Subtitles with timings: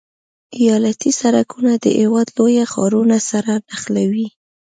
[0.59, 4.27] ایالتي سرکونه د هېواد لوی ښارونه سره نښلوي